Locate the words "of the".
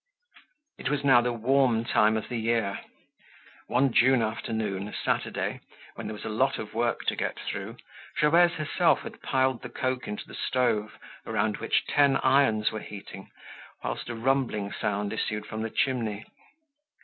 2.17-2.39